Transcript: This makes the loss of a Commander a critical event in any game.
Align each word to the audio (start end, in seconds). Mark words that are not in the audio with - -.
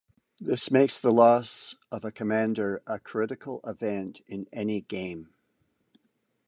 This 0.39 0.71
makes 0.71 0.99
the 0.99 1.13
loss 1.13 1.75
of 1.91 2.03
a 2.03 2.11
Commander 2.11 2.81
a 2.87 2.97
critical 2.99 3.61
event 3.63 4.21
in 4.25 4.47
any 4.51 4.81
game. 4.81 5.31